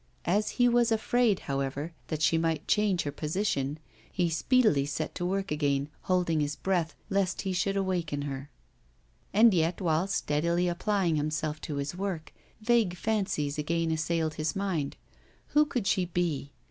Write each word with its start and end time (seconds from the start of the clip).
As 0.25 0.49
he 0.57 0.67
was 0.67 0.91
afraid, 0.91 1.41
however, 1.41 1.93
that 2.07 2.23
she 2.23 2.35
might 2.35 2.67
change 2.67 3.03
her 3.03 3.11
position, 3.11 3.77
he 4.11 4.31
speedily 4.31 4.83
set 4.83 5.13
to 5.13 5.25
work 5.27 5.51
again, 5.51 5.89
holding 6.09 6.39
his 6.39 6.55
breath, 6.55 6.95
lest 7.11 7.43
he 7.43 7.53
should 7.53 7.77
awaken 7.77 8.23
her. 8.23 8.49
And 9.31 9.53
yet, 9.53 9.79
while 9.79 10.07
steadily 10.07 10.67
applying 10.67 11.17
himself 11.17 11.61
to 11.61 11.75
his 11.75 11.93
work, 11.95 12.33
vague 12.61 12.97
fancies 12.97 13.59
again 13.59 13.91
assailed 13.91 14.33
his 14.33 14.55
mind. 14.55 14.97
Who 15.49 15.67
could 15.67 15.85
she 15.85 16.05
be? 16.05 16.51